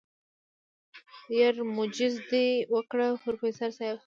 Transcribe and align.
يره 1.39 1.63
موجيزه 1.75 2.21
دې 2.29 2.45
وکړه 2.73 3.07
پروفيسر 3.23 3.69
صيب. 3.77 3.97